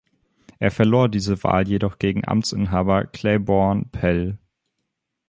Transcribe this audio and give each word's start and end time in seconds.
Er 0.57 0.71
verlor 0.71 1.09
diese 1.09 1.43
Wahl 1.43 1.67
jedoch 1.67 1.99
gegen 1.99 2.27
Amtsinhaber 2.27 3.05
Claiborne 3.05 3.85
Pell. 3.91 4.39